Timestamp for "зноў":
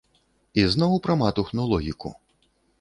0.73-0.97